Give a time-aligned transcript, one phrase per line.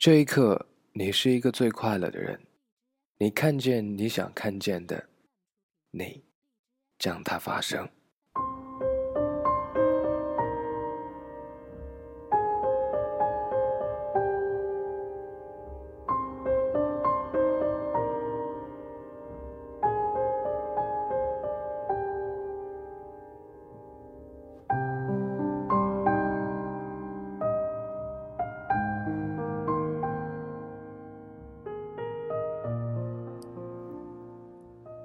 [0.00, 2.40] 这一刻，你是一个最快乐的人。
[3.18, 5.10] 你看见你想看见的，
[5.90, 6.24] 你
[6.98, 7.86] 将它发生。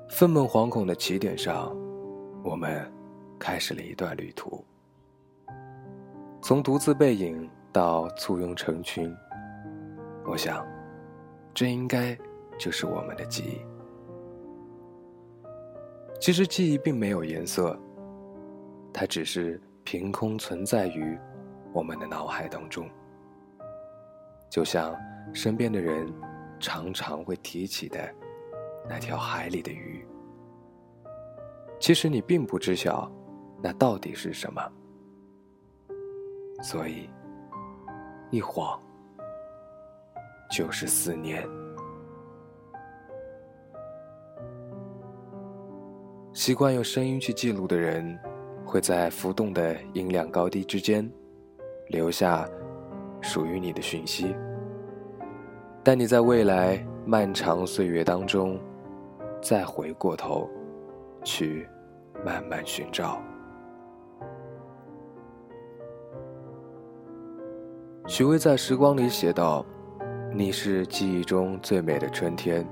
[0.08, 1.76] 愤懑惶恐的起点上，
[2.44, 2.90] 我们
[3.40, 4.64] 开始了一段旅途。
[6.42, 9.14] 从独自背影到簇拥成群，
[10.24, 10.66] 我想，
[11.54, 12.18] 这应该
[12.58, 13.60] 就是我们的记忆。
[16.22, 17.78] 其实记忆并没有颜色，
[18.94, 21.18] 它只是凭空存在于
[21.74, 22.88] 我们的脑海当中，
[24.50, 24.96] 就像
[25.34, 26.08] 身边的人
[26.60, 28.00] 常常会提起的。
[28.88, 30.06] 那条海里的鱼，
[31.80, 33.12] 其实你并不知晓，
[33.62, 34.62] 那到底是什么。
[36.62, 37.10] 所以，
[38.30, 38.80] 一晃
[40.52, 41.44] 就是四年。
[46.32, 48.18] 习惯用声音去记录的人，
[48.64, 51.12] 会在浮动的音量高低之间，
[51.88, 52.48] 留下
[53.20, 54.36] 属于你的讯息。
[55.84, 58.60] 但你在未来漫长岁月当中。
[59.46, 60.50] 再回过头，
[61.24, 61.70] 去
[62.26, 63.22] 慢慢寻找。
[68.08, 69.64] 许巍在《时光》里写道
[70.34, 72.68] ：“你是记忆中最美的春天，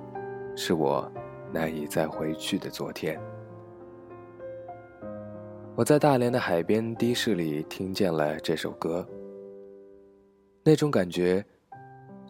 [0.56, 1.08] 是我
[1.52, 3.22] 难以再回去的昨天。”
[5.78, 9.08] 我在大连的海边的士里听见了这首歌，
[10.64, 11.46] 那种感觉，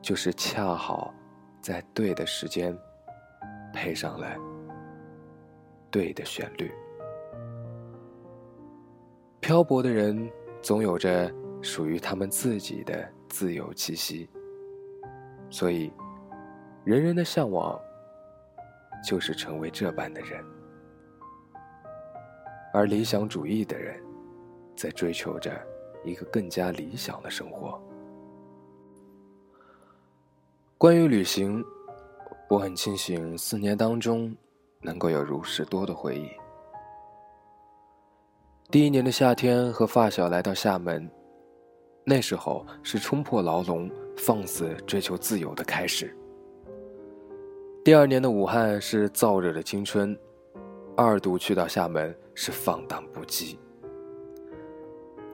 [0.02, 1.14] 就是恰好
[1.62, 2.78] 在对的时间。
[3.74, 4.38] 配上了
[5.90, 6.72] 对的旋律。
[9.42, 10.32] 漂泊的人
[10.62, 11.30] 总有着
[11.62, 14.30] 属于他们自己的自由气息，
[15.50, 15.92] 所以
[16.86, 17.78] 人人的向往
[19.04, 20.42] 就是成为这般的人，
[22.74, 24.02] 而理想主义的人
[24.78, 25.52] 在追求着
[26.06, 27.82] 一个更加理想的生活。
[30.78, 31.62] 关于旅行。
[32.54, 34.32] 我很庆幸四年当中，
[34.80, 36.30] 能够有如此多的回忆。
[38.70, 41.10] 第一年的夏天，和发小来到厦门，
[42.04, 46.16] 那时候是冲破牢笼、放肆追求自由的开始。
[47.84, 50.16] 第二年的武汉是燥热的青春，
[50.96, 53.58] 二度去到厦门是放荡不羁。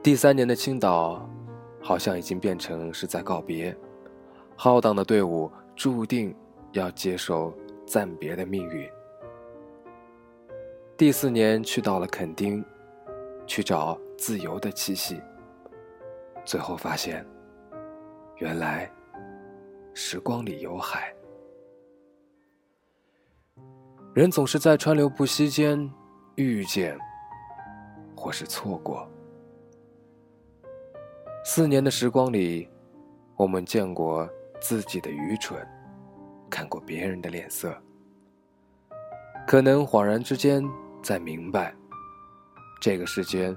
[0.02, 1.28] 第三年的青岛，
[1.82, 3.76] 好像已经变成是在告别，
[4.56, 6.34] 浩荡的队伍注定。
[6.72, 7.52] 要接受
[7.86, 8.88] 暂别的命运。
[10.96, 12.64] 第四年去到了垦丁，
[13.46, 15.20] 去找自由的气息。
[16.44, 17.24] 最后发现，
[18.36, 18.90] 原来
[19.94, 21.14] 时光里有海。
[24.12, 25.90] 人总是在川流不息间
[26.34, 26.98] 遇见，
[28.16, 29.08] 或是错过。
[31.44, 32.68] 四年的时光里，
[33.36, 34.28] 我们见过
[34.60, 35.66] 自己的愚蠢。
[36.50, 37.74] 看过别人的脸色，
[39.46, 40.62] 可能恍然之间
[41.02, 41.74] 在明白，
[42.80, 43.56] 这个世间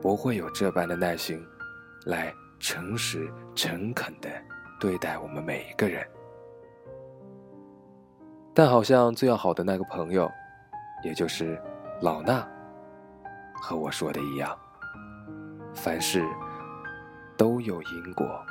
[0.00, 1.44] 不会有这般的耐心，
[2.06, 4.28] 来诚实诚恳的
[4.80, 6.04] 对待我们每一个人。
[8.54, 10.30] 但好像最要好的那个朋友，
[11.04, 11.60] 也就是
[12.00, 12.42] 老衲，
[13.60, 14.58] 和我说的一样，
[15.74, 16.24] 凡事
[17.36, 18.44] 都有因果。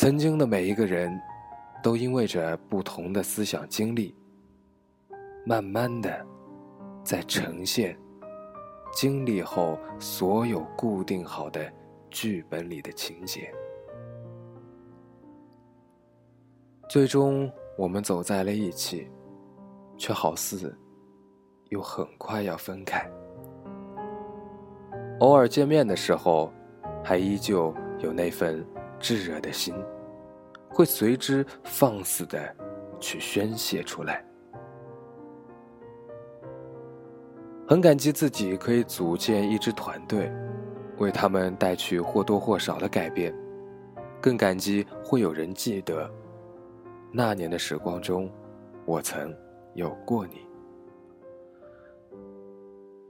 [0.00, 1.20] 曾经的每一个人，
[1.82, 4.14] 都因为着不同的思想经历，
[5.44, 6.24] 慢慢的，
[7.02, 7.98] 在呈现
[8.92, 11.68] 经历后所有固定好的
[12.10, 13.52] 剧本里的情节。
[16.88, 19.10] 最终，我们走在了一起，
[19.96, 20.78] 却好似
[21.70, 23.04] 又很快要分开。
[25.18, 26.52] 偶尔见面的时候，
[27.02, 28.64] 还依旧有那份。
[29.00, 29.74] 炙热的心，
[30.68, 32.54] 会随之放肆的
[33.00, 34.24] 去宣泄出来。
[37.66, 40.32] 很感激自己可以组建一支团队，
[40.96, 43.34] 为他们带去或多或少的改变，
[44.20, 46.10] 更感激会有人记得
[47.12, 48.30] 那年的时光中，
[48.86, 49.36] 我曾
[49.74, 50.46] 有过你。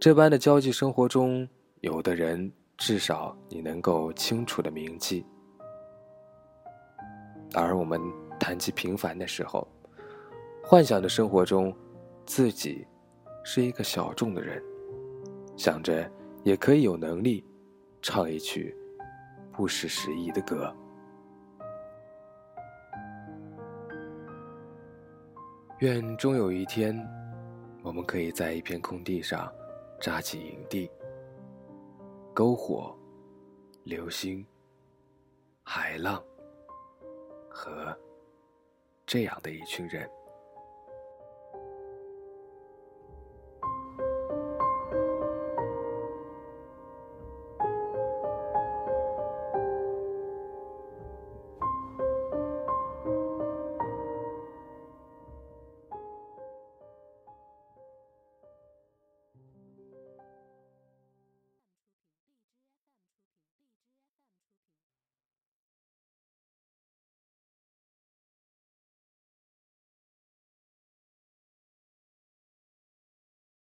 [0.00, 1.48] 这般的交际生活中，
[1.80, 5.24] 有的人至少你能够清楚的铭记。
[7.54, 8.00] 而我们
[8.38, 9.66] 谈起平凡的时候，
[10.62, 11.74] 幻想的生活中，
[12.26, 12.86] 自己
[13.42, 14.62] 是一个小众的人，
[15.56, 16.10] 想着
[16.44, 17.44] 也可以有能力
[18.02, 18.76] 唱一曲
[19.52, 20.74] 不失时宜的歌。
[25.78, 26.94] 愿终有一天，
[27.82, 29.50] 我们可以在一片空地上
[30.00, 30.90] 扎起营地，
[32.34, 32.94] 篝火、
[33.84, 34.44] 流星、
[35.62, 36.22] 海浪
[37.58, 37.98] 和
[39.04, 40.08] 这样的一群人。